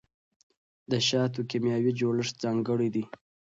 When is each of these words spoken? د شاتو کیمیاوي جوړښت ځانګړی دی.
د 0.91 0.93
شاتو 1.07 1.39
کیمیاوي 1.49 1.91
جوړښت 1.99 2.35
ځانګړی 2.43 2.89
دی. 2.95 3.03